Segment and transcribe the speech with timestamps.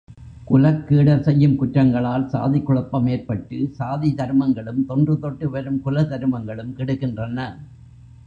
[0.47, 7.37] குலக்கேடர் செய்யும் குற்றங்களால் சாதிக் குழப்பம் ஏற்பட்டு, சாதி தருமங்களும் தொன்று தொட்டு வரும் குலதருமங்களும் கெடுகின்றன.